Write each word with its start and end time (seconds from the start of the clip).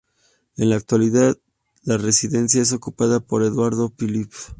En 0.57 0.71
la 0.71 0.77
actualidad 0.77 1.37
la 1.83 1.95
residencia 1.95 2.59
es 2.59 2.73
ocupada 2.73 3.19
por 3.19 3.43
Édouard 3.43 3.91
Philippe. 3.95 4.35